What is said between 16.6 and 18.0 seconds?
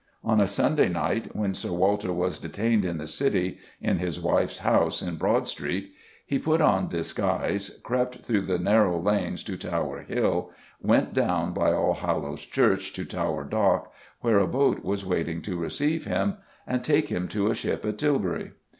and take him to a ship at